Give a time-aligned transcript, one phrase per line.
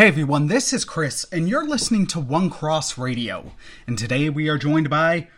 [0.00, 3.52] Hey everyone, this is Chris, and you're listening to One Cross Radio.
[3.86, 5.28] And today we are joined by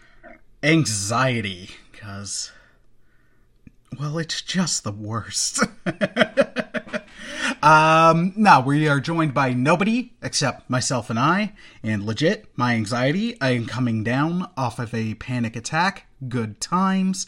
[0.63, 2.53] anxiety, because,
[3.99, 5.65] well, it's just the worst.
[7.61, 13.37] um, now we are joined by nobody except myself and I, and legit, my anxiety.
[13.41, 16.07] I am coming down off of a panic attack.
[16.29, 17.27] Good times.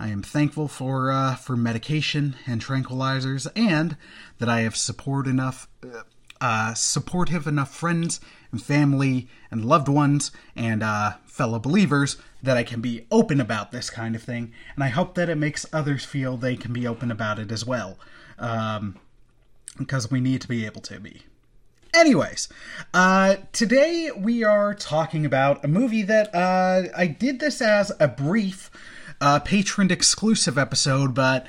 [0.00, 3.96] I am thankful for uh, for medication and tranquilizers, and
[4.38, 5.68] that I have support enough.
[5.80, 6.00] Uh,
[6.44, 8.20] uh, supportive enough friends
[8.52, 13.72] and family and loved ones and uh, fellow believers that I can be open about
[13.72, 14.52] this kind of thing.
[14.74, 17.64] And I hope that it makes others feel they can be open about it as
[17.64, 17.98] well.
[18.38, 18.96] Um,
[19.78, 21.22] because we need to be able to be.
[21.94, 22.50] Anyways,
[22.92, 28.06] uh, today we are talking about a movie that uh, I did this as a
[28.06, 28.70] brief
[29.18, 31.46] uh, Patreon exclusive episode, but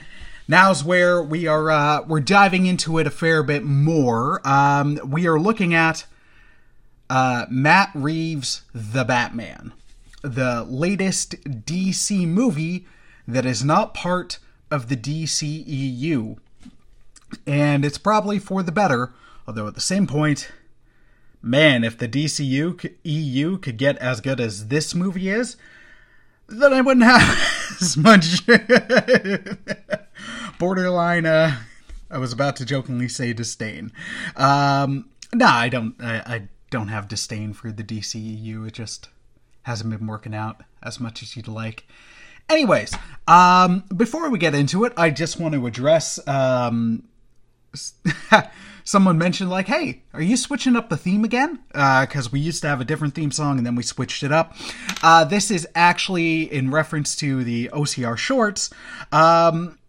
[0.48, 4.48] Now's where we are uh, we're diving into it a fair bit more.
[4.48, 6.06] Um, we are looking at
[7.10, 9.74] uh, Matt Reeves' The Batman,
[10.22, 12.86] the latest DC movie
[13.28, 14.38] that is not part
[14.70, 16.38] of the DCEU,
[17.48, 19.14] and it's probably for the better.
[19.48, 20.52] Although at the same point,
[21.42, 25.58] man, if the DCU EU could get as good as this movie is,
[26.48, 28.46] then I wouldn't have as much
[30.58, 31.25] borderline.
[31.25, 31.58] Uh,
[32.09, 33.92] I was about to jokingly say disdain.
[34.36, 35.95] Um, nah, I don't.
[36.00, 38.67] I, I don't have disdain for the DCEU.
[38.67, 39.09] It just
[39.64, 41.88] hasn't been working out as much as you'd like.
[42.47, 42.95] Anyways,
[43.28, 47.08] um, before we get into it, I just want to address um,
[48.84, 52.62] someone mentioned like, "Hey, are you switching up the theme again?" Because uh, we used
[52.62, 54.56] to have a different theme song and then we switched it up.
[55.02, 58.69] Uh, this is actually in reference to the OCR shorts.
[59.12, 59.80] Um,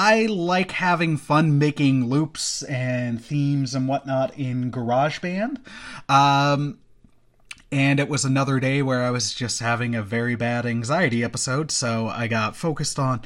[0.00, 5.58] I like having fun making loops and themes and whatnot in GarageBand.
[6.08, 6.78] Um,
[7.72, 11.72] and it was another day where I was just having a very bad anxiety episode,
[11.72, 13.22] so I got focused on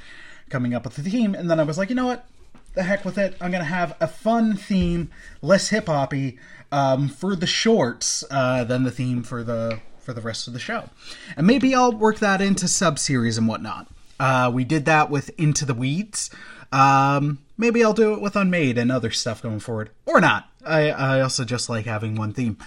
[0.48, 2.24] coming up with the theme, and then I was like, you know what?
[2.72, 3.36] The heck with it.
[3.38, 5.10] I'm gonna have a fun theme,
[5.42, 6.38] less hip hoppy,
[6.72, 10.58] um, for the shorts uh, than the theme for the for the rest of the
[10.58, 10.88] show,
[11.36, 13.88] and maybe I'll work that into sub series and whatnot.
[14.18, 16.30] Uh, we did that with Into the Weeds,
[16.72, 20.48] um, maybe I'll do it with Unmade and other stuff going forward, or not.
[20.64, 22.58] I, I also just like having one theme.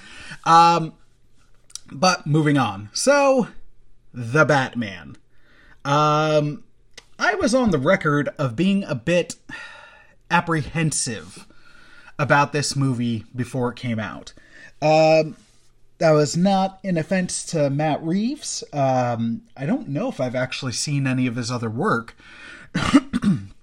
[0.46, 0.94] Um,
[1.92, 2.90] but moving on.
[2.94, 3.48] So,
[4.14, 5.18] the Batman.
[5.84, 6.64] Um,
[7.20, 9.36] I was on the record of being a bit
[10.30, 11.46] apprehensive
[12.18, 14.34] about this movie before it came out.
[14.82, 15.36] Um,
[15.98, 18.64] that was not an offense to Matt Reeves.
[18.74, 22.16] Um, I don't know if I've actually seen any of his other work.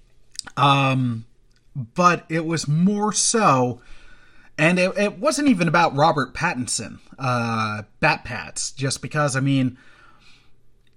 [0.57, 1.25] Um,
[1.75, 3.81] but it was more so,
[4.59, 9.79] and it, it wasn't even about Robert Pattinson, uh, Batpats, just because, I mean,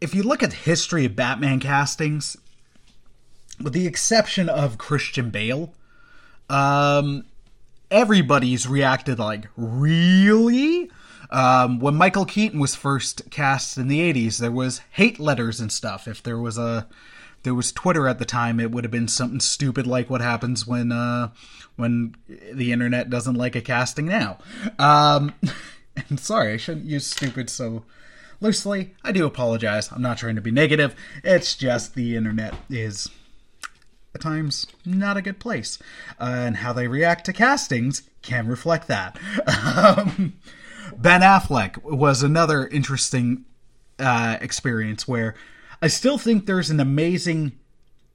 [0.02, 2.36] if you look at the history of Batman castings,
[3.62, 5.74] with the exception of Christian Bale,
[6.50, 7.26] um,
[7.90, 10.92] everybody's reacted like, really?
[11.32, 15.72] Um, when Michael Keaton was first cast in the 80s, there was hate letters and
[15.72, 16.08] stuff.
[16.08, 16.88] If there was a
[17.46, 20.68] there was Twitter at the time, it would have been something stupid like what happens
[20.68, 21.30] when uh,
[21.78, 24.40] when the internet doesn't like a casting now.
[24.78, 25.34] Um,
[26.10, 27.84] and sorry, I shouldn't use stupid so
[28.42, 28.94] loosely.
[29.04, 29.92] I do apologize.
[29.92, 30.96] I'm not trying to be negative.
[31.24, 33.08] It's just the internet is
[34.14, 35.78] at times not a good place,
[36.20, 39.18] uh, and how they react to castings can reflect that.
[39.78, 40.34] Um,
[40.96, 43.46] ben Affleck was another interesting
[44.00, 45.36] uh, experience where
[45.82, 47.54] I still think there's an amazing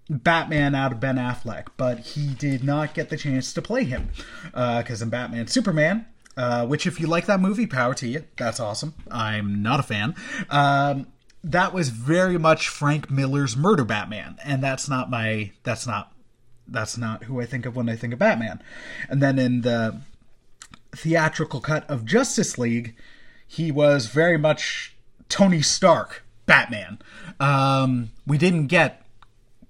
[0.09, 4.11] Batman out of Ben Affleck, but he did not get the chance to play him
[4.45, 8.25] because uh, in Batman Superman, uh, which if you like that movie, power to you.
[8.37, 8.95] That's awesome.
[9.11, 10.17] I'm not a fan.
[10.49, 11.07] Um,
[11.45, 15.53] that was very much Frank Miller's Murder Batman, and that's not my.
[15.63, 16.13] That's not.
[16.67, 18.63] That's not who I think of when I think of Batman.
[19.09, 20.01] And then in the
[20.93, 22.95] theatrical cut of Justice League,
[23.47, 24.97] he was very much
[25.29, 27.01] Tony Stark Batman.
[27.41, 29.03] Um, we didn't get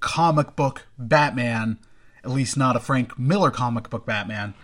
[0.00, 1.78] comic book Batman,
[2.24, 4.54] at least not a Frank Miller comic book Batman,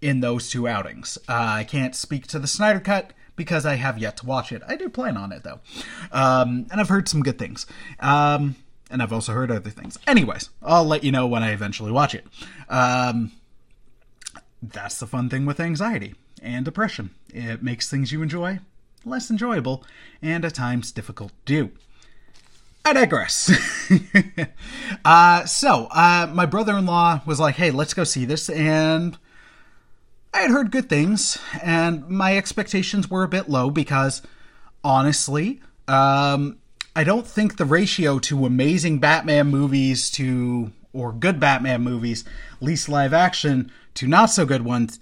[0.00, 1.16] in those two outings.
[1.28, 4.62] Uh, I can't speak to the Snyder Cut because I have yet to watch it.
[4.66, 5.60] I do plan on it though,
[6.12, 7.66] um, and I've heard some good things.
[8.00, 8.56] Um,
[8.90, 9.98] and I've also heard other things.
[10.06, 12.26] Anyways, I'll let you know when I eventually watch it.
[12.68, 13.30] Um,
[14.60, 17.10] that's the fun thing with anxiety and depression.
[17.32, 18.58] It makes things you enjoy
[19.04, 19.84] less enjoyable,
[20.22, 21.70] and at times difficult to do.
[22.84, 23.52] I digress.
[25.04, 28.48] uh, so, uh, my brother in law was like, hey, let's go see this.
[28.48, 29.18] And
[30.32, 34.22] I had heard good things, and my expectations were a bit low because,
[34.82, 36.58] honestly, um,
[36.94, 42.24] I don't think the ratio to amazing Batman movies to or good Batman movies,
[42.60, 44.98] least live action to not so good ones,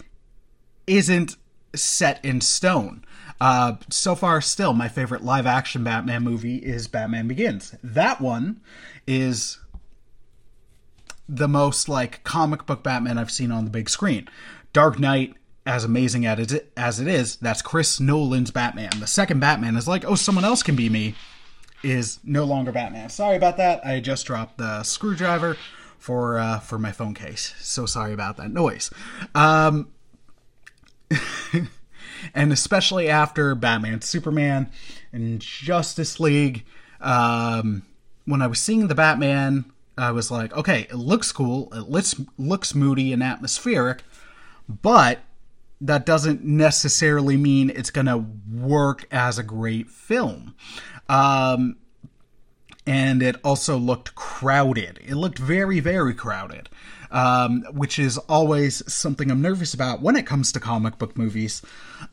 [0.86, 1.36] isn't
[1.74, 3.04] set in stone.
[3.40, 7.74] Uh, so far, still, my favorite live action Batman movie is Batman Begins.
[7.82, 8.60] That one
[9.06, 9.58] is
[11.28, 14.28] the most like comic book Batman I've seen on the big screen.
[14.72, 15.34] Dark Knight,
[15.66, 18.90] as amazing as it, as it is, that's Chris Nolan's Batman.
[18.98, 21.14] The second Batman is like, oh, someone else can be me,
[21.82, 23.08] is no longer Batman.
[23.08, 23.84] Sorry about that.
[23.86, 25.56] I just dropped the screwdriver
[25.98, 27.54] for uh, for my phone case.
[27.60, 28.90] So sorry about that noise.
[29.34, 29.88] Um,
[32.34, 34.70] and especially after Batman, Superman,
[35.12, 36.64] and Justice League,
[37.00, 37.82] um,
[38.24, 39.64] when I was seeing the Batman,
[39.96, 44.02] I was like, okay, it looks cool, it looks looks moody and atmospheric,
[44.68, 45.20] but
[45.80, 50.54] that doesn't necessarily mean it's going to work as a great film.
[51.08, 51.76] Um,
[52.86, 54.98] and it also looked crowded.
[55.06, 56.68] It looked very, very crowded,
[57.10, 61.62] um, which is always something I'm nervous about when it comes to comic book movies,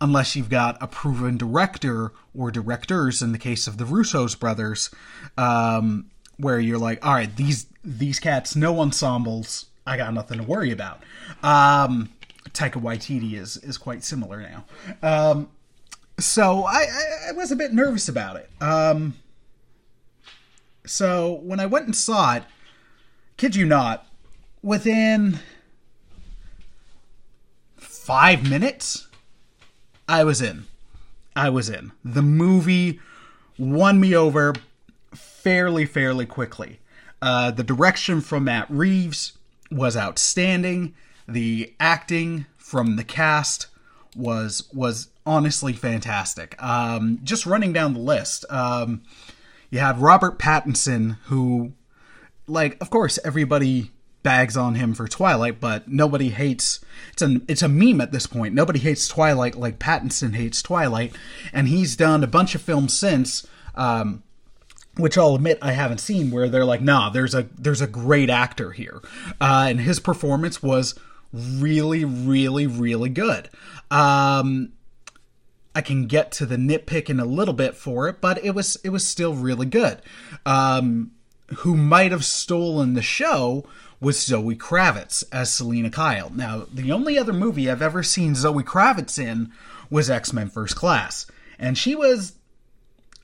[0.01, 4.89] unless you've got a proven director or directors, in the case of the Russo's brothers,
[5.37, 9.67] um, where you're like, all right, these these cats no ensembles.
[9.87, 11.03] I got nothing to worry about.
[11.43, 12.09] Um,
[12.49, 14.65] Taika Waititi is is quite similar now.
[15.01, 15.49] Um,
[16.17, 18.49] so I, I, I was a bit nervous about it.
[18.61, 19.15] Um,
[20.85, 22.43] so when I went and saw it,
[23.37, 24.07] kid you not,
[24.65, 25.37] within
[27.77, 29.07] five minutes,
[30.09, 30.65] I was in.
[31.35, 31.91] I was in.
[32.03, 32.99] The movie
[33.59, 34.55] won me over
[35.13, 36.79] fairly, fairly quickly.
[37.21, 39.33] Uh, the direction from Matt Reeves
[39.69, 40.95] was outstanding.
[41.27, 43.67] The acting from the cast
[44.15, 46.61] was was honestly fantastic.
[46.61, 49.03] Um, just running down the list, um,
[49.69, 51.73] you have Robert Pattinson, who,
[52.47, 53.91] like, of course, everybody
[54.25, 56.83] bags on him for Twilight, but nobody hates.
[57.13, 58.55] It's a it's a meme at this point.
[58.55, 61.15] Nobody hates Twilight like Pattinson hates Twilight,
[61.53, 63.47] and he's done a bunch of films since.
[63.75, 64.23] Um,
[64.97, 68.29] which I'll admit I haven't seen, where they're like, nah, there's a there's a great
[68.29, 69.01] actor here,
[69.39, 70.95] uh, and his performance was
[71.31, 73.49] really, really, really good.
[73.91, 74.71] Um,
[75.75, 78.89] I can get to the nitpicking a little bit for it, but it was it
[78.89, 80.01] was still really good.
[80.45, 81.11] Um,
[81.57, 83.65] who might have stolen the show
[84.05, 86.29] was Zoe Kravitz as Selina Kyle.
[86.29, 89.51] Now, the only other movie I've ever seen Zoe Kravitz in
[89.89, 91.25] was X Men First Class,
[91.57, 92.33] and she was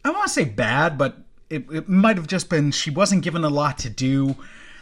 [0.04, 1.20] I want to say bad, but
[1.52, 4.36] it, it might have just been she wasn't given a lot to do.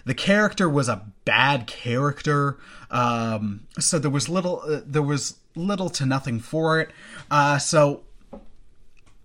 [0.05, 2.57] The character was a bad character,
[2.89, 6.91] um, so there was little uh, there was little to nothing for it.
[7.29, 8.03] Uh, so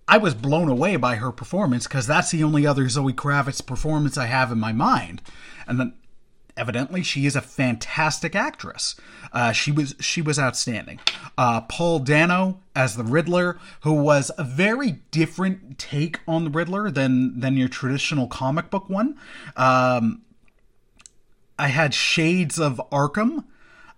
[0.08, 4.18] I was blown away by her performance because that's the only other Zoe Kravitz performance
[4.18, 5.22] I have in my mind,
[5.68, 5.94] and then
[6.56, 8.96] evidently she is a fantastic actress.
[9.32, 11.00] Uh, she was she was outstanding.
[11.36, 16.90] Uh, Paul Dano as the Riddler, who was a very different take on the Riddler
[16.90, 19.16] than than your traditional comic book one.
[19.56, 20.22] Um,
[21.58, 23.44] I had shades of Arkham,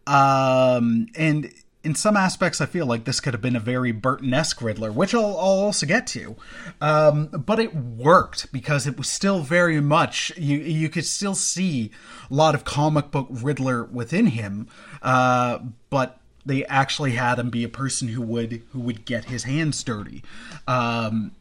[0.07, 1.53] um, and
[1.87, 5.15] in some aspects, I feel like this could have been a very Burton-esque Riddler, which
[5.15, 6.35] I'll, I'll also get to.
[6.81, 10.59] Um, but it worked because it was still very much you.
[10.59, 11.93] You could still see
[12.29, 14.67] a lot of comic book Riddler within him,
[15.01, 19.45] uh, but they actually had him be a person who would who would get his
[19.45, 20.25] hands dirty.
[20.67, 21.33] Um,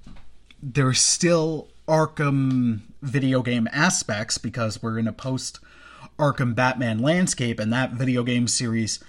[0.62, 5.60] there's still Arkham video game aspects because we're in a post
[6.20, 9.00] Arkham Batman landscape, and that video game series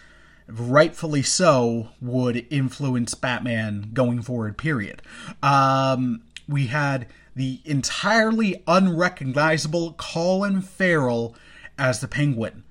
[0.48, 5.02] rightfully so, would influence Batman going forward, period.
[5.42, 11.34] Um, we had the entirely unrecognizable Colin Farrell
[11.78, 12.64] as the Penguin.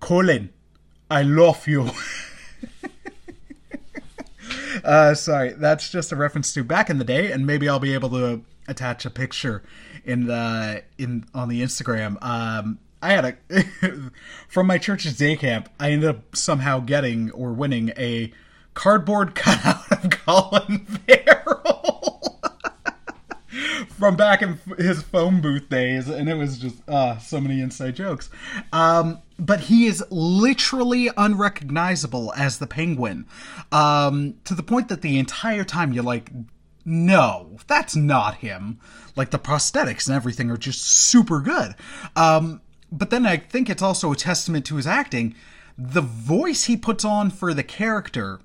[0.00, 0.50] Colin,
[1.10, 1.90] I love you.
[4.84, 7.94] uh, sorry, that's just a reference to back in the day, and maybe I'll be
[7.94, 9.62] able to attach a picture
[10.04, 12.22] in the in on the Instagram.
[12.22, 13.62] Um, I had a
[14.48, 15.68] from my church's day camp.
[15.78, 18.32] I ended up somehow getting or winning a
[18.74, 22.40] cardboard cutout of Colin Farrell
[23.88, 27.96] from back in his phone booth days, and it was just uh, so many inside
[27.96, 28.30] jokes.
[28.72, 33.26] Um, but he is literally unrecognizable as the Penguin,
[33.72, 36.30] um, to the point that the entire time you're like,
[36.84, 38.78] no, that's not him.
[39.16, 41.74] Like the prosthetics and everything are just super good.
[42.14, 45.34] Um, but then I think it's also a testament to his acting
[45.78, 48.40] the voice he puts on for the character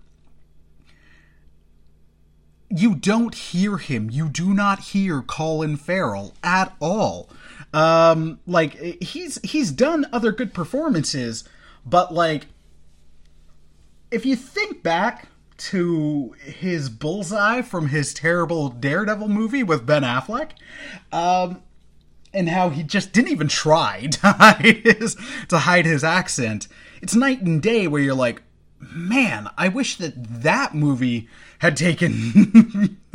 [2.74, 4.10] you don't hear him.
[4.10, 7.30] You do not hear Colin Farrell at all.
[7.74, 11.44] Um, like he's he's done other good performances,
[11.86, 12.48] but like
[14.10, 20.52] if you think back to his bullseye from his terrible Daredevil movie with Ben Affleck,
[21.12, 21.62] um,
[22.34, 25.18] and how he just didn't even try to hide his
[25.50, 26.68] to hide his accent.
[27.02, 28.42] It's night and day where you're like,
[28.80, 31.28] man, I wish that that movie
[31.60, 32.98] had taken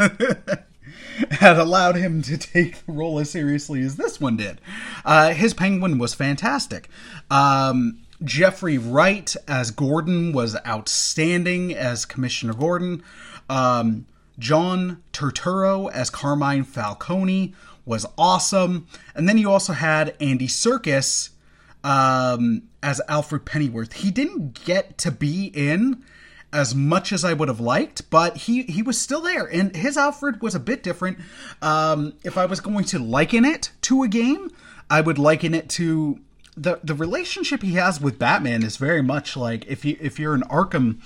[1.30, 4.61] had allowed him to take the role as seriously as this one did.
[5.04, 6.88] Uh, his Penguin was fantastic.
[7.30, 13.02] Um, Jeffrey Wright as Gordon was outstanding as Commissioner Gordon.
[13.49, 14.06] Um,
[14.38, 18.87] John Turturro as Carmine Falcone was awesome.
[19.14, 21.31] And then you also had Andy Serkis
[21.85, 23.95] um, as Alfred Pennyworth.
[23.95, 26.02] He didn't get to be in
[26.52, 29.97] as much as I would have liked, but he he was still there, and his
[29.97, 31.19] Alfred was a bit different.
[31.61, 34.50] Um, if I was going to liken it to a game,
[34.88, 36.21] I would liken it to
[36.57, 40.35] the the relationship he has with Batman is very much like if you if you're
[40.35, 41.00] an Arkham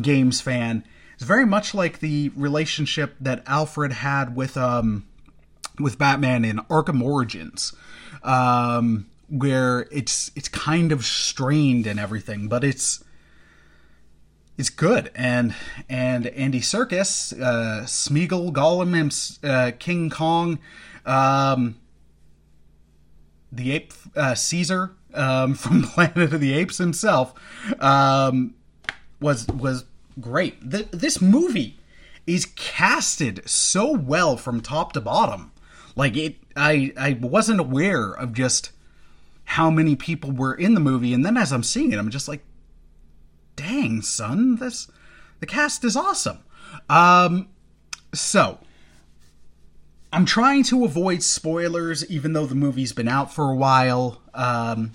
[0.00, 5.06] games fan, it's very much like the relationship that Alfred had with um
[5.78, 7.74] with Batman in Arkham Origins.
[8.22, 13.02] Um, where it's it's kind of strained and everything, but it's
[14.56, 15.10] it's good.
[15.14, 15.54] And
[15.88, 20.58] and Andy Serkis, uh, Smeagol, Gollum, uh, King Kong,
[21.04, 21.76] um,
[23.50, 27.34] the ape uh, Caesar um, from Planet of the Apes himself
[27.80, 28.54] um,
[29.20, 29.84] was was
[30.20, 30.56] great.
[30.60, 31.78] This movie
[32.26, 35.52] is casted so well from top to bottom.
[35.96, 38.72] Like it, I I wasn't aware of just
[39.44, 42.28] how many people were in the movie, and then as I'm seeing it, I'm just
[42.28, 42.44] like,
[43.56, 44.90] dang, son, this
[45.40, 46.38] the cast is awesome.
[46.88, 47.48] Um,
[48.14, 48.58] so
[50.14, 54.92] I'm trying to avoid spoilers, even though the movie's been out for a while, um,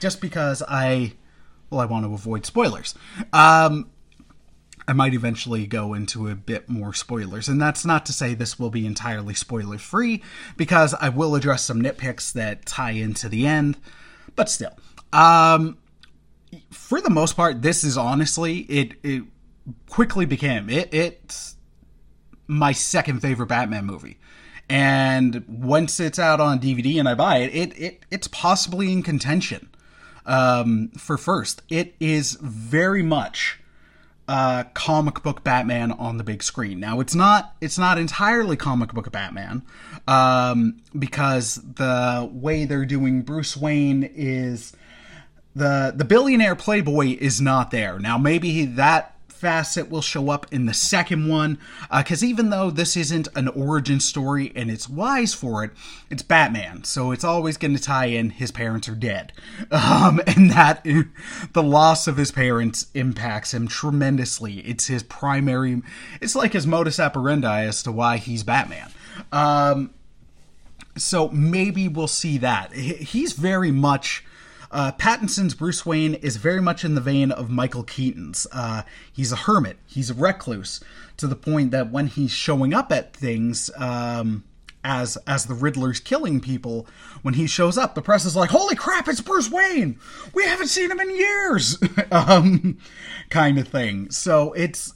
[0.00, 1.12] just because I,
[1.70, 2.94] well, I want to avoid spoilers.
[3.32, 3.91] Um,
[4.92, 8.58] I might eventually go into a bit more spoilers, and that's not to say this
[8.58, 10.22] will be entirely spoiler free,
[10.58, 13.78] because I will address some nitpicks that tie into the end,
[14.36, 14.76] but still.
[15.10, 15.78] Um,
[16.70, 18.92] for the most part, this is honestly it.
[19.02, 19.22] It
[19.88, 20.92] quickly became it.
[20.92, 21.56] It's
[22.46, 24.18] my second favorite Batman movie,
[24.68, 29.02] and once it's out on DVD and I buy it, it, it it's possibly in
[29.02, 29.70] contention
[30.26, 31.62] um, for first.
[31.70, 33.58] It is very much
[34.32, 36.80] uh, comic book Batman on the big screen.
[36.80, 39.62] Now it's not it's not entirely comic book Batman
[40.08, 44.74] um, because the way they're doing Bruce Wayne is
[45.54, 49.11] the the billionaire playboy is not there now maybe that
[49.42, 51.58] facet will show up in the second one
[51.90, 55.72] because uh, even though this isn't an origin story and it's wise for it
[56.10, 56.84] it's batman.
[56.84, 59.32] So it's always going to tie in his parents are dead.
[59.72, 60.84] Um, and that
[61.54, 64.60] the loss of his parents impacts him tremendously.
[64.60, 65.82] It's his primary
[66.20, 68.90] it's like his modus operandi as to why he's batman.
[69.32, 69.90] Um,
[70.96, 72.72] so maybe we'll see that.
[72.74, 74.24] He's very much
[74.72, 78.46] uh, Pattinson's Bruce Wayne is very much in the vein of Michael Keaton's.
[78.50, 80.80] Uh, he's a hermit, he's a recluse,
[81.18, 84.44] to the point that when he's showing up at things, um,
[84.82, 86.86] as as the Riddler's killing people,
[87.20, 89.98] when he shows up, the press is like, "Holy crap, it's Bruce Wayne!
[90.32, 91.78] We haven't seen him in years,"
[92.10, 92.78] um,
[93.28, 94.10] kind of thing.
[94.10, 94.94] So it's,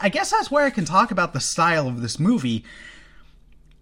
[0.00, 2.64] I guess that's where I can talk about the style of this movie.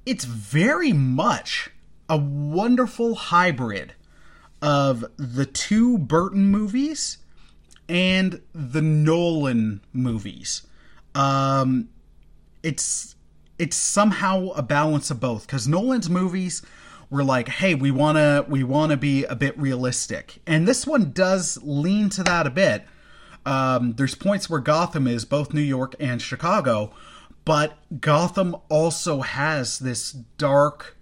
[0.05, 1.71] It's very much
[2.09, 3.95] a wonderful hybrid
[4.63, 7.19] of the two Burton movies
[7.89, 10.63] and the Nolan movies.
[11.15, 11.89] Um,
[12.63, 13.17] it's
[13.59, 16.63] it's somehow a balance of both because Nolan's movies
[17.11, 21.59] were like, hey, we wanna we wanna be a bit realistic, and this one does
[21.63, 22.87] lean to that a bit.
[23.45, 26.93] Um, there's points where Gotham is both New York and Chicago,
[27.45, 30.97] but Gotham also has this dark,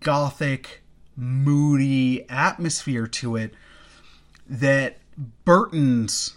[0.00, 0.83] gothic
[1.16, 3.54] moody atmosphere to it
[4.46, 4.98] that
[5.44, 6.36] Burton's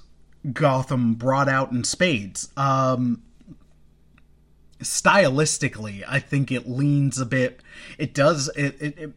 [0.54, 2.50] Gotham brought out in spades.
[2.56, 3.24] Um,
[4.80, 7.62] stylistically, I think it leans a bit.
[7.98, 8.50] It does.
[8.56, 9.14] It, it, it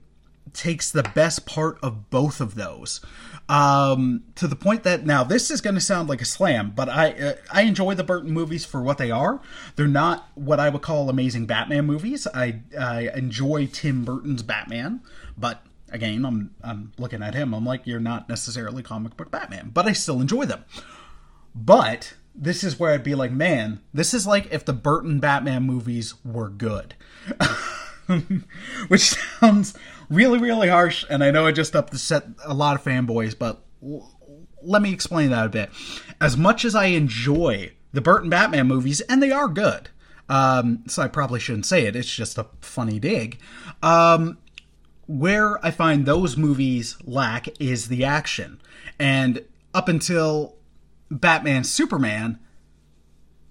[0.53, 3.01] takes the best part of both of those.
[3.49, 6.89] Um, to the point that now this is going to sound like a slam, but
[6.89, 9.41] I uh, I enjoy the Burton movies for what they are.
[9.77, 12.29] They're not what I would call amazing Batman movies.
[12.33, 15.01] I I enjoy Tim Burton's Batman,
[15.41, 17.55] but again, I'm I'm looking at him.
[17.55, 20.65] I'm like, you're not necessarily comic book Batman, but I still enjoy them.
[21.55, 25.65] But this is where I'd be like, man, this is like if the Burton Batman
[25.65, 26.95] movies were good.
[28.89, 29.75] Which sounds
[30.09, 34.11] really, really harsh, and I know I just upset a lot of fanboys, but l-
[34.63, 35.71] let me explain that a bit.
[36.21, 39.91] As much as I enjoy the Burton Batman movies, and they are good,
[40.29, 43.39] um, so I probably shouldn't say it, it's just a funny dig.
[43.81, 44.39] Um,
[45.11, 48.61] where I find those movies lack is the action.
[48.97, 50.55] And up until
[51.11, 52.39] Batman Superman,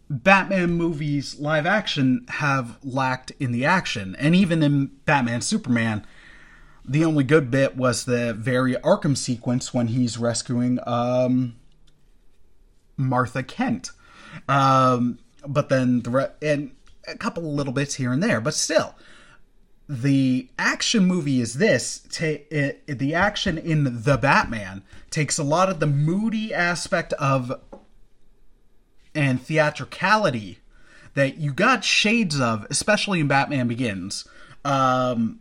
[0.10, 4.16] Batman movies live action have lacked in the action.
[4.18, 6.08] And even in Batman Superman,
[6.86, 11.58] the only good bit was the very Arkham sequence when he's rescuing um,
[12.96, 13.92] Martha Kent.
[14.48, 16.72] Um, but then the re- and
[17.06, 18.96] a couple little bits here and there, but still,
[19.89, 25.67] the action movie is this ta- it, the action in the batman takes a lot
[25.67, 27.51] of the moody aspect of
[29.15, 30.60] and theatricality
[31.15, 34.27] that you got shades of especially in batman begins
[34.63, 35.39] um,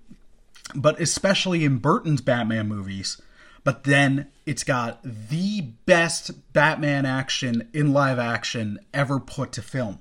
[0.74, 3.20] but especially in burton's batman movies.
[3.64, 10.00] But then it's got the best batman action in live action ever put to film.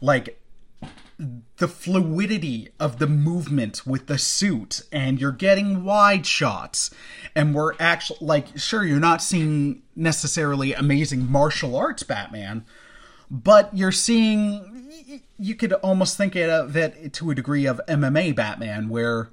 [0.00, 0.37] Like
[1.18, 6.90] the fluidity of the movement with the suit and you're getting wide shots
[7.34, 12.64] and we're actually like sure you're not seeing necessarily amazing martial arts batman
[13.28, 18.88] but you're seeing you could almost think of it to a degree of mma batman
[18.88, 19.30] where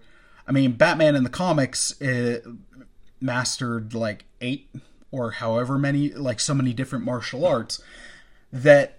[0.48, 2.40] i mean batman in the comics uh,
[3.22, 4.70] mastered like eight
[5.12, 7.80] or however many like so many different martial arts
[8.52, 8.98] that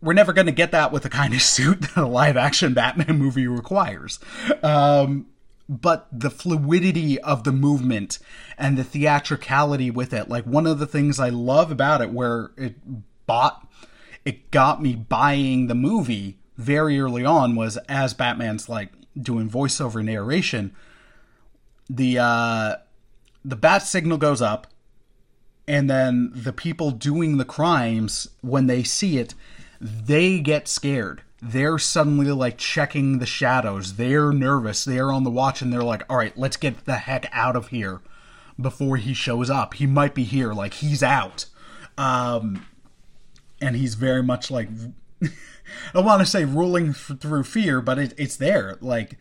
[0.00, 2.74] we're never going to get that with the kind of suit that a live action
[2.74, 4.18] Batman movie requires.
[4.62, 5.26] Um,
[5.68, 8.18] but the fluidity of the movement
[8.56, 12.52] and the theatricality with it, like one of the things I love about it, where
[12.56, 12.76] it
[13.26, 13.66] bought,
[14.24, 20.02] it got me buying the movie very early on, was as Batman's like doing voiceover
[20.02, 20.74] narration,
[21.90, 22.76] the uh,
[23.44, 24.66] the bat signal goes up,
[25.66, 29.34] and then the people doing the crimes when they see it
[29.80, 31.22] they get scared.
[31.40, 33.94] They're suddenly like checking the shadows.
[33.94, 34.84] They're nervous.
[34.84, 37.68] They're on the watch and they're like, all right, let's get the heck out of
[37.68, 38.00] here
[38.60, 39.74] before he shows up.
[39.74, 40.52] He might be here.
[40.52, 41.46] Like, he's out.
[41.96, 42.66] Um,
[43.60, 44.68] and he's very much like,
[45.94, 48.76] I want to say ruling through fear, but it, it's there.
[48.80, 49.16] Like,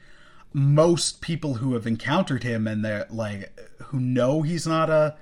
[0.54, 5.15] most people who have encountered him and they're like, who know he's not a,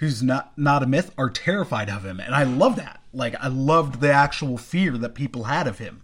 [0.00, 3.48] who's not not a myth are terrified of him and i love that like i
[3.48, 6.02] loved the actual fear that people had of him.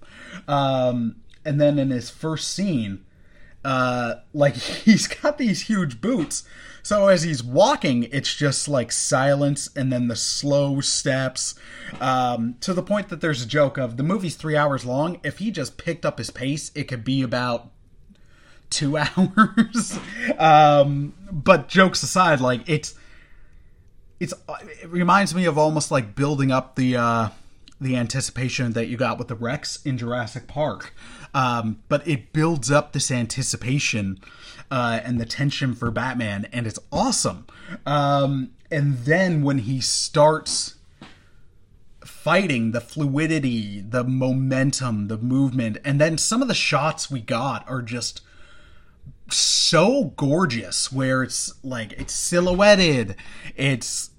[0.49, 3.05] Um, and then in his first scene
[3.64, 6.45] uh, like he's got these huge boots.
[6.83, 11.55] So as he's walking it's just like silence and then the slow steps
[12.01, 15.21] um, to the point that there's a joke of the movie's three hours long.
[15.25, 17.71] If he just picked up his pace it could be about
[18.71, 19.99] two hours.
[20.38, 22.95] Um, but jokes aside like it's
[24.20, 24.35] it's
[24.83, 27.29] it reminds me of almost like building up the uh,
[27.81, 30.94] the anticipation that you got with the Rex in Jurassic Park,
[31.35, 34.18] um, but it builds up this anticipation
[34.70, 37.46] uh, and the tension for Batman, and it's awesome.
[37.85, 40.76] Um, and then when he starts
[42.05, 47.68] fighting, the fluidity, the momentum, the movement, and then some of the shots we got
[47.68, 48.20] are just
[49.31, 53.17] so gorgeous where it's like it's silhouetted
[53.57, 54.11] it's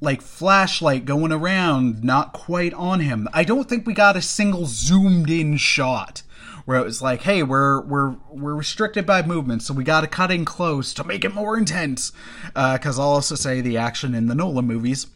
[0.00, 3.26] like flashlight going around not quite on him.
[3.32, 6.22] I don't think we got a single zoomed in shot
[6.66, 10.06] where it was like hey we're we're we're restricted by movement so we got to
[10.06, 12.10] cut in close to make it more intense
[12.54, 15.06] because uh, i'll also say the action in the nolan movies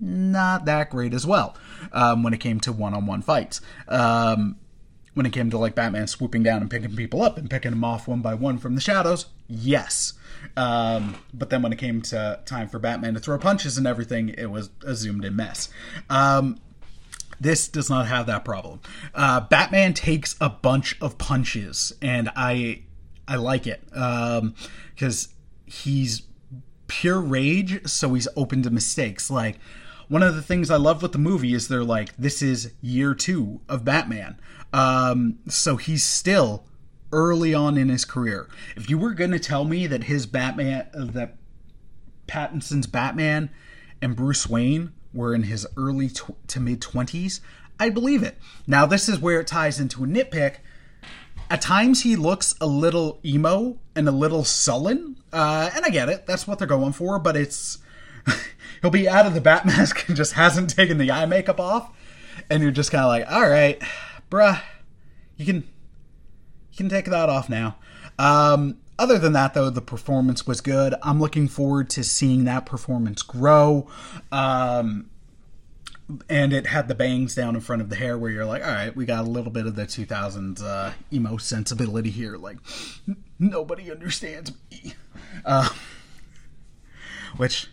[0.00, 1.56] not that great as well
[1.92, 3.60] um, when it came to one-on-one fights.
[3.88, 4.56] Um,
[5.18, 7.82] when it came to like Batman swooping down and picking people up and picking them
[7.82, 10.12] off one by one from the shadows, yes.
[10.56, 14.28] Um, but then when it came to time for Batman to throw punches and everything,
[14.28, 15.70] it was a zoomed in mess.
[16.08, 16.60] Um,
[17.40, 18.78] this does not have that problem.
[19.12, 22.82] Uh, Batman takes a bunch of punches, and I
[23.26, 25.32] I like it because um,
[25.66, 26.22] he's
[26.86, 29.32] pure rage, so he's open to mistakes.
[29.32, 29.58] Like
[30.08, 33.14] one of the things I love with the movie is they're like, this is year
[33.14, 34.38] two of Batman.
[34.72, 36.64] Um, so he's still
[37.12, 38.48] early on in his career.
[38.76, 41.36] If you were going to tell me that his Batman, uh, that
[42.26, 43.50] Pattinson's Batman
[44.00, 47.40] and Bruce Wayne were in his early tw- to mid 20s,
[47.78, 48.38] I'd believe it.
[48.66, 50.56] Now, this is where it ties into a nitpick.
[51.50, 56.08] At times he looks a little emo and a little sullen, uh, and I get
[56.08, 56.26] it.
[56.26, 57.18] That's what they're going for.
[57.18, 57.78] But it's
[58.82, 61.90] he'll be out of the bat mask and just hasn't taken the eye makeup off,
[62.50, 63.80] and you're just kind of like, all right,
[64.30, 64.60] bruh,
[65.36, 67.76] you can you can take that off now.
[68.18, 70.94] Um, other than that, though, the performance was good.
[71.02, 73.88] I'm looking forward to seeing that performance grow.
[74.32, 75.08] Um,
[76.28, 78.72] and it had the bangs down in front of the hair where you're like, all
[78.72, 82.36] right, we got a little bit of the 2000s uh, emo sensibility here.
[82.36, 82.56] Like,
[83.38, 84.94] nobody understands me.
[85.44, 85.68] Uh,
[87.36, 87.68] which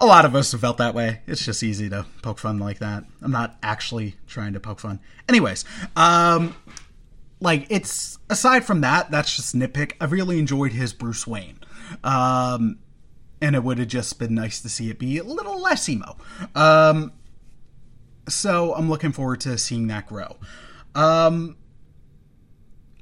[0.00, 1.20] a lot of us have felt that way.
[1.26, 3.04] It's just easy to poke fun like that.
[3.22, 5.00] I'm not actually trying to poke fun.
[5.28, 6.54] Anyways, um,
[7.40, 9.92] like it's aside from that, that's just nitpick.
[10.00, 11.58] I really enjoyed his Bruce Wayne.
[12.04, 12.78] Um,
[13.40, 16.16] and it would have just been nice to see it be a little less emo.
[16.54, 17.12] Um,
[18.28, 20.36] so I'm looking forward to seeing that grow.
[20.94, 21.56] Um,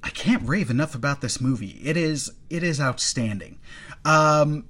[0.03, 1.81] I can't rave enough about this movie.
[1.83, 3.59] It is it is outstanding.
[4.05, 4.69] Um,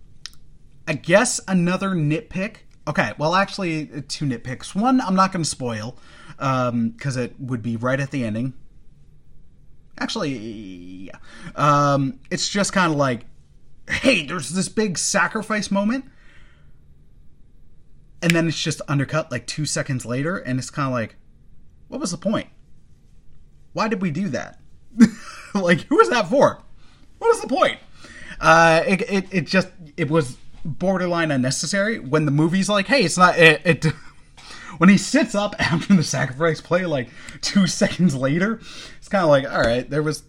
[0.86, 2.56] I guess another nitpick.
[2.86, 4.74] Okay, well, actually, two nitpicks.
[4.74, 5.96] One, I'm not going to spoil
[6.36, 8.54] because um, it would be right at the ending.
[9.98, 11.16] Actually, yeah.
[11.54, 13.24] Um, it's just kind of like
[13.88, 16.04] hey, there's this big sacrifice moment.
[18.22, 21.16] And then it's just undercut like two seconds later, and it's kind of like,
[21.88, 22.48] what was the point?
[23.74, 24.60] Why did we do that?
[25.54, 26.62] like, who was that for?
[27.18, 27.78] What was the point?
[28.40, 33.18] Uh, it, it, it just, it was borderline unnecessary when the movie's like, hey, it's
[33.18, 33.84] not, it, it
[34.78, 37.08] when he sits up after the sacrifice play, like
[37.40, 38.60] two seconds later,
[38.98, 40.24] it's kind of like, all right, there was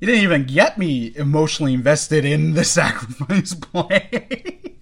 [0.00, 4.74] you didn't even get me emotionally invested in the sacrifice play.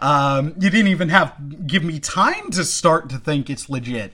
[0.00, 4.12] um, you didn't even have give me time to start to think it's legit.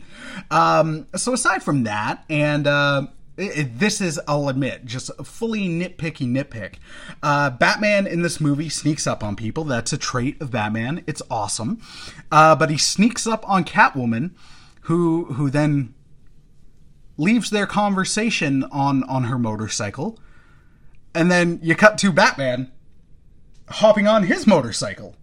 [0.51, 5.69] Um, so aside from that, and uh, it, this is, I'll admit, just a fully
[5.69, 6.75] nitpicky nitpick.
[7.23, 9.65] Uh, Batman in this movie sneaks up on people.
[9.65, 11.03] That's a trait of Batman.
[11.07, 11.81] It's awesome.
[12.31, 14.33] Uh, but he sneaks up on Catwoman,
[14.83, 15.95] who who then
[17.17, 20.19] leaves their conversation on on her motorcycle,
[21.15, 22.71] and then you cut to Batman
[23.69, 25.17] hopping on his motorcycle.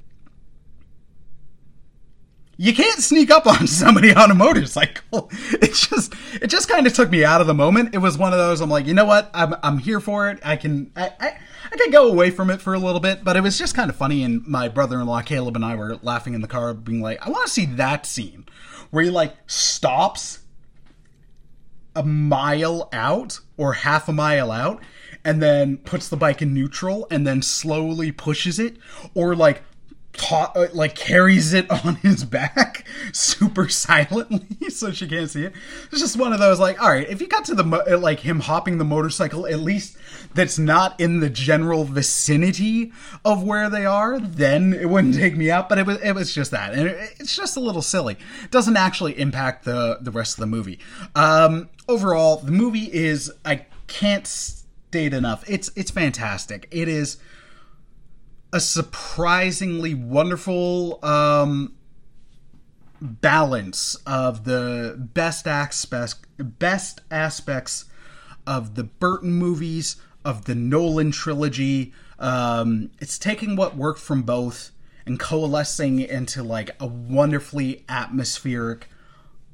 [2.62, 5.32] You can't sneak up on somebody on a motorcycle.
[5.54, 7.96] It just it just kind of took me out of the moment.
[7.96, 9.32] It was one of those I'm like, you know what?
[9.34, 10.40] I'm I'm here for it.
[10.44, 11.38] I can I, I
[11.72, 13.90] I can go away from it for a little bit, but it was just kind
[13.90, 14.24] of funny.
[14.24, 17.48] And my brother-in-law Caleb and I were laughing in the car, being like, "I want
[17.48, 18.46] to see that scene
[18.92, 20.42] where he like stops
[21.96, 24.84] a mile out or half a mile out
[25.26, 28.78] and then puts the bike in neutral and then slowly pushes it
[29.16, 29.64] or like
[30.14, 35.54] ta- uh, like carries it on his back super silently so she can't see it.
[35.92, 37.98] It's just one of those like, all right, if you got to the mo- uh,
[37.98, 39.98] like him hopping the motorcycle, at least
[40.34, 42.92] that's not in the general vicinity
[43.26, 45.70] of where they are, then it wouldn't take me out.
[45.70, 48.18] But it was it was just that, and it, it's just a little silly.
[48.44, 50.80] It doesn't actually impact the the rest of the movie.
[51.16, 55.44] Um, overall, the movie is I can't state enough.
[55.50, 56.68] It's it's fantastic.
[56.72, 57.18] It is
[58.54, 61.74] a surprisingly wonderful um,
[63.02, 67.86] balance of the best aspects best aspects
[68.46, 71.94] of the Burton movies of the Nolan trilogy.
[72.20, 74.72] Um, it's taking what worked from both
[75.06, 78.90] and coalescing into like a wonderfully atmospheric,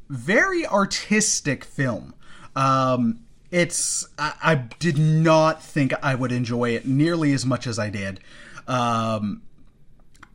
[0.09, 2.13] very artistic film.
[2.55, 7.79] Um, it's I, I, did not think I would enjoy it nearly as much as
[7.79, 8.19] I did.
[8.67, 9.41] Um,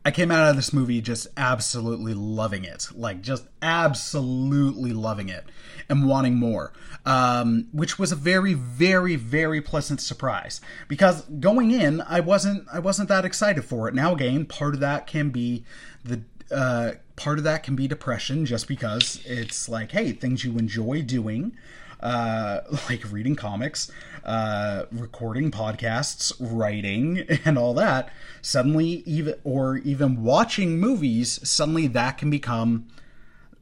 [0.05, 5.45] I came out of this movie just absolutely loving it, like just absolutely loving it
[5.87, 6.73] and wanting more,
[7.05, 10.59] um, which was a very, very, very pleasant surprise.
[10.89, 13.93] Because going in, I wasn't, I wasn't that excited for it.
[13.93, 15.63] Now, again, part of that can be
[16.03, 20.57] the uh, part of that can be depression, just because it's like, hey, things you
[20.57, 21.55] enjoy doing
[22.03, 23.91] uh, like reading comics,
[24.23, 28.11] uh, recording podcasts, writing, and all that,
[28.41, 32.87] suddenly even or even watching movies, suddenly that can become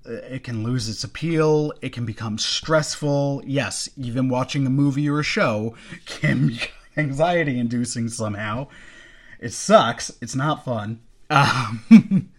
[0.06, 1.72] uh, it can lose its appeal.
[1.82, 3.44] It can become stressful.
[3.46, 5.76] Yes, even watching a movie or a show
[6.06, 6.60] can be
[6.98, 8.68] anxiety inducing somehow.
[9.40, 10.12] It sucks.
[10.22, 11.02] It's not fun.
[11.30, 12.30] Um,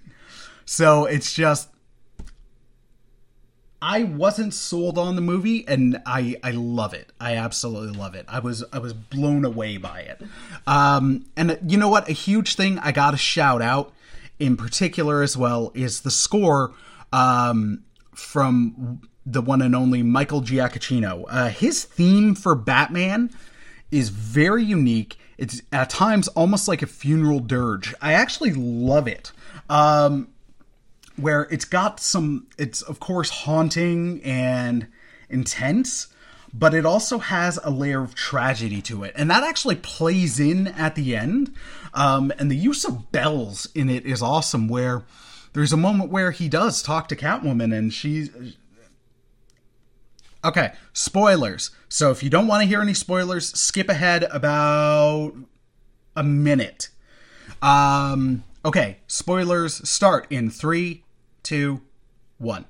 [0.65, 1.69] so it's just
[3.85, 7.11] I wasn't sold on the movie, and I I love it.
[7.21, 8.25] I absolutely love it.
[8.29, 10.23] I was I was blown away by it.
[10.69, 12.09] Um, and you know what?
[12.09, 13.93] A huge thing I got to shout out
[14.39, 16.73] in particular as well is the score
[17.13, 17.83] um,
[18.15, 21.25] from the one and only Michael Giacchino.
[21.29, 23.31] Uh, his theme for Batman
[23.91, 25.19] is very unique.
[25.39, 27.95] It's at times almost like a funeral dirge.
[28.01, 29.33] I actually love it.
[29.69, 30.29] Um,
[31.17, 34.87] where it's got some, it's of course haunting and
[35.29, 36.09] intense,
[36.55, 39.15] but it also has a layer of tragedy to it.
[39.17, 41.55] And that actually plays in at the end.
[41.95, 45.03] Um, and the use of bells in it is awesome, where
[45.53, 48.31] there's a moment where he does talk to Catwoman and she's.
[50.45, 51.71] Okay, spoilers.
[51.89, 55.35] So if you don't want to hear any spoilers, skip ahead about
[56.17, 56.89] a minute.
[57.61, 61.02] Um, okay, spoilers start in three,
[61.43, 61.83] two,
[62.39, 62.67] one.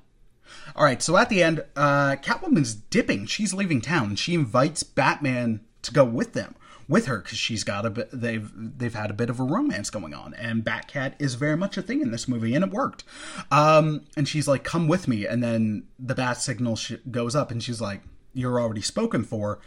[0.75, 3.25] All right, so at the end, uh, Catwoman's dipping.
[3.25, 4.15] She's leaving town.
[4.15, 6.55] She invites Batman to go with them,
[6.87, 8.09] with her, because she's got a bit.
[8.11, 11.77] They've they've had a bit of a romance going on, and Batcat is very much
[11.77, 13.03] a thing in this movie, and it worked.
[13.51, 17.51] Um, and she's like, "Come with me," and then the bat signal sh- goes up,
[17.51, 18.01] and she's like,
[18.33, 19.59] "You're already spoken for."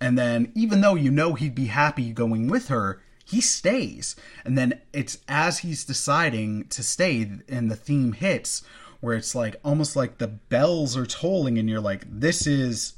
[0.00, 4.16] And then, even though you know he'd be happy going with her, he stays.
[4.44, 8.62] And then it's as he's deciding to stay, and the theme hits
[9.00, 12.94] where it's like almost like the bells are tolling and you're like this is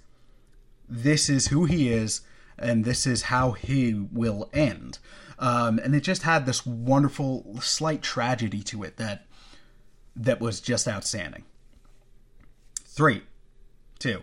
[0.88, 2.22] this is who he is
[2.58, 4.98] and this is how he will end
[5.38, 9.26] um, and it just had this wonderful slight tragedy to it that
[10.16, 11.44] that was just outstanding
[12.84, 13.22] three
[13.98, 14.22] two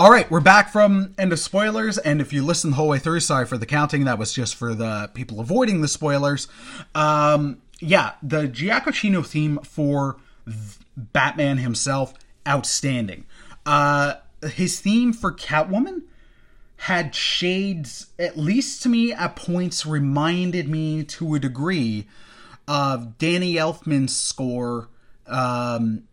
[0.00, 2.98] all right, we're back from end of spoilers, and if you listen the whole way
[2.98, 4.04] through, sorry for the counting.
[4.04, 6.48] That was just for the people avoiding the spoilers.
[6.94, 10.16] Um, yeah, the Giacchino theme for
[10.96, 12.14] Batman himself,
[12.48, 13.26] outstanding.
[13.66, 16.04] Uh, his theme for Catwoman
[16.78, 22.06] had shades, at least to me, at points reminded me to a degree
[22.66, 24.88] of Danny Elfman's score
[25.26, 26.04] um,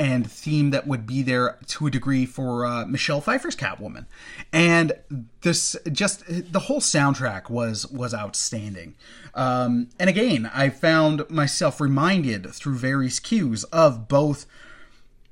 [0.00, 4.06] and theme that would be there to a degree for uh, Michelle Pfeiffer's Catwoman,
[4.50, 4.94] and
[5.42, 8.94] this just the whole soundtrack was was outstanding.
[9.34, 14.46] Um, and again, I found myself reminded through various cues of both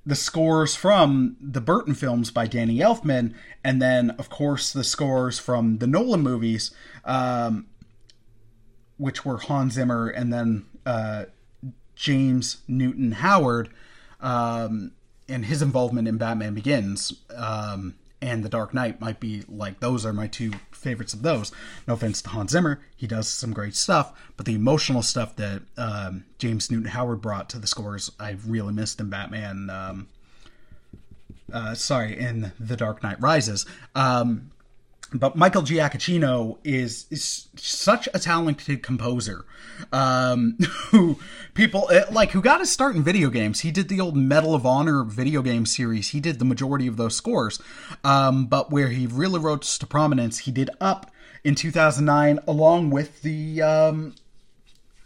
[0.04, 3.32] the scores from the Burton films by Danny Elfman,
[3.64, 6.72] and then of course the scores from the Nolan movies,
[7.06, 7.68] um,
[8.98, 11.24] which were Hans Zimmer and then uh,
[11.96, 13.70] James Newton Howard
[14.20, 14.92] um,
[15.28, 20.04] and his involvement in Batman Begins um, and The Dark Knight might be like those
[20.04, 21.52] are my two favorites of those.
[21.86, 25.62] No offense to Hans Zimmer, he does some great stuff, but the emotional stuff that
[25.76, 29.70] um, James Newton Howard brought to the scores, I really missed in Batman.
[29.70, 30.08] Um,
[31.52, 33.64] uh, sorry, in The Dark Knight Rises.
[33.94, 34.50] Um,
[35.12, 39.44] but Michael Giacchino is is such a talented composer,
[39.92, 40.58] um,
[40.90, 41.18] who
[41.54, 43.60] people eh, like who got his start in video games.
[43.60, 46.10] He did the old Medal of Honor video game series.
[46.10, 47.60] He did the majority of those scores,
[48.04, 51.10] um, but where he really rose to prominence, he did Up
[51.42, 53.62] in 2009, along with the.
[53.62, 54.14] Um,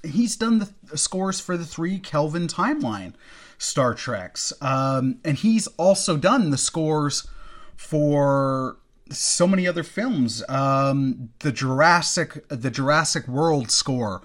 [0.02, 3.14] he's done the scores for the three Kelvin timeline
[3.56, 7.28] Star Treks, um, and he's also done the scores
[7.76, 8.78] for
[9.18, 10.42] so many other films.
[10.48, 14.22] Um, the Jurassic, the Jurassic World score,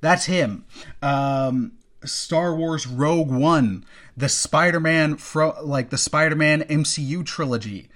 [0.00, 0.64] that's him.
[1.02, 1.72] Um,
[2.04, 3.84] Star Wars Rogue One,
[4.16, 7.88] the Spider-Man, fro- like the Spider-Man MCU trilogy.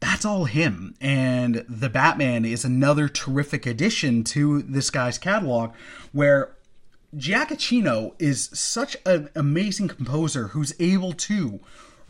[0.00, 0.94] That's all him.
[1.00, 5.72] And the Batman is another terrific addition to this guy's catalog
[6.12, 6.54] where
[7.16, 11.60] Giacchino is such an amazing composer who's able to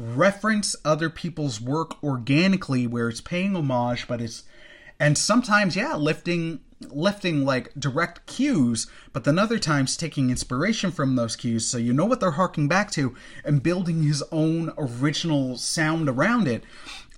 [0.02, 4.42] reference other people's work organically where it's paying homage but it's
[4.98, 6.60] and sometimes yeah lifting
[6.90, 11.66] lifting like direct cues but then other times taking inspiration from those cues.
[11.66, 16.48] So you know what they're harking back to and building his own original sound around
[16.48, 16.64] it.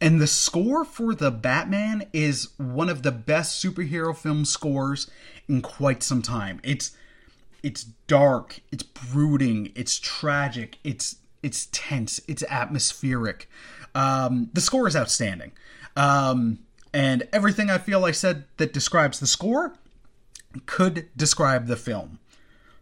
[0.00, 5.10] And the score for the batman is one of the best superhero film scores
[5.48, 6.60] in quite some time.
[6.62, 6.92] It's
[7.62, 12.20] it's dark it's brooding it's tragic it's it's tense.
[12.26, 13.48] It's atmospheric.
[13.94, 15.52] Um, the score is outstanding.
[15.96, 16.60] Um,
[16.92, 19.74] and everything I feel I said that describes the score
[20.66, 22.18] could describe the film.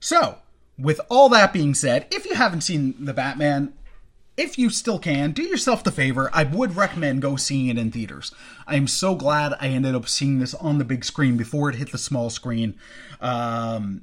[0.01, 0.39] So,
[0.79, 3.73] with all that being said, if you haven't seen The Batman,
[4.37, 6.31] if you still can, do yourself the favor.
[6.33, 8.33] I would recommend go seeing it in theaters.
[8.67, 11.77] I am so glad I ended up seeing this on the big screen before it
[11.77, 12.75] hit the small screen.
[13.21, 14.03] Um,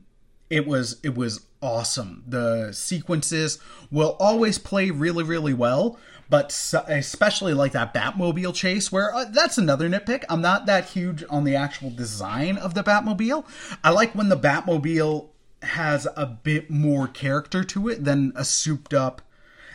[0.49, 2.23] it was it was awesome.
[2.27, 3.59] The sequences
[3.91, 6.49] will always play really really well, but
[6.87, 10.23] especially like that Batmobile chase where uh, that's another nitpick.
[10.29, 13.45] I'm not that huge on the actual design of the Batmobile.
[13.83, 15.29] I like when the Batmobile
[15.61, 19.21] has a bit more character to it than a souped up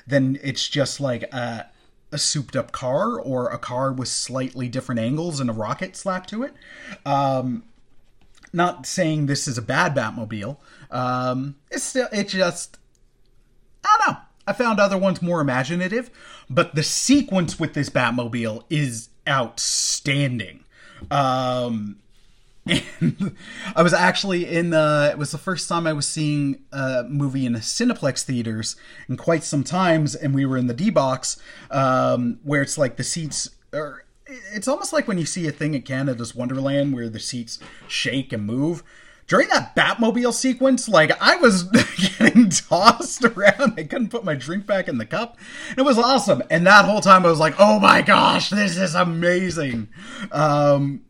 [0.06, 1.70] than it's just like a
[2.12, 6.30] a souped up car or a car with slightly different angles and a rocket slapped
[6.30, 6.54] to it.
[7.04, 7.64] Um,
[8.54, 10.56] not saying this is a bad Batmobile.
[10.90, 12.78] Um, it's still, it just,
[13.84, 14.20] I don't know.
[14.46, 16.10] I found other ones more imaginative,
[16.48, 20.64] but the sequence with this Batmobile is outstanding.
[21.10, 21.96] Um,
[23.00, 23.36] and
[23.76, 25.10] I was actually in the.
[25.12, 29.18] It was the first time I was seeing a movie in a Cineplex theaters in
[29.18, 31.36] quite some times, and we were in the D box,
[31.70, 34.03] um, where it's like the seats are.
[34.52, 38.32] It's almost like when you see a thing at Canada's Wonderland where the seats shake
[38.32, 38.82] and move.
[39.26, 41.62] During that Batmobile sequence, like I was
[42.18, 43.74] getting tossed around.
[43.78, 45.38] I couldn't put my drink back in the cup.
[45.78, 48.94] It was awesome, and that whole time I was like, "Oh my gosh, this is
[48.94, 49.88] amazing!"
[50.30, 51.04] Um,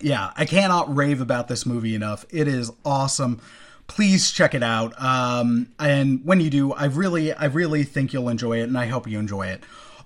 [0.00, 2.24] yeah, I cannot rave about this movie enough.
[2.30, 3.40] It is awesome.
[3.86, 5.00] Please check it out.
[5.00, 8.86] Um, and when you do, I really, I really think you'll enjoy it, and I
[8.86, 9.62] hope you enjoy it.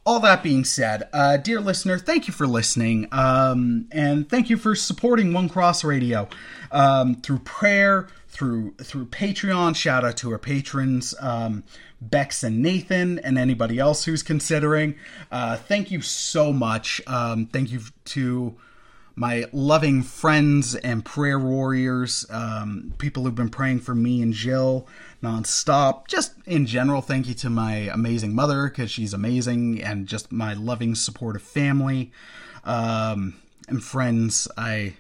[0.07, 4.59] All that being said, uh, dear listener, thank you for listening, um, and thank you
[4.59, 6.29] for supporting One Cross Radio
[6.71, 9.75] um, through prayer, through through Patreon.
[9.75, 11.64] Shout out to our patrons, um,
[12.03, 14.97] Bex and Nathan, and anybody else who's considering.
[15.33, 17.01] Uh, thank you so much.
[17.07, 18.57] Um, thank you to
[19.16, 24.88] my loving friends and prayer warriors, um, people who've been praying for me and Jill
[25.22, 26.09] nonstop.
[26.09, 30.55] Just in general, thank you to my amazing mother because she's amazing, and just my
[30.55, 32.12] loving, supportive family
[32.64, 33.35] um,
[33.68, 34.48] and friends.
[34.57, 34.94] I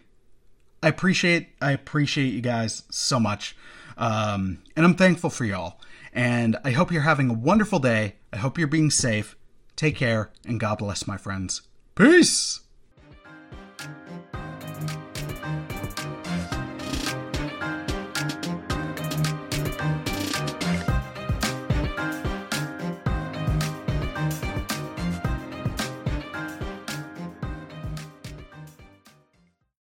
[0.82, 3.56] I appreciate I appreciate you guys so much,
[3.96, 5.80] um, and I'm thankful for y'all.
[6.12, 8.14] And I hope you're having a wonderful day.
[8.32, 9.36] I hope you're being safe.
[9.74, 11.62] Take care, and God bless, my friends.
[11.96, 12.60] Peace.